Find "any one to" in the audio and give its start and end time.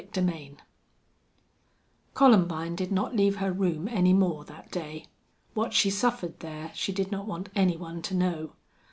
7.55-8.15